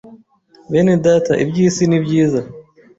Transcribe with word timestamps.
Bene 0.71 0.93
data 1.05 1.33
iby’isi 1.43 1.83
ni 1.87 1.99
byiza 2.03 2.39